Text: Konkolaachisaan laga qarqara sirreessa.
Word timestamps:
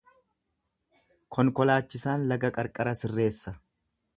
Konkolaachisaan 1.37 2.25
laga 2.33 2.51
qarqara 2.57 2.95
sirreessa. 3.03 3.55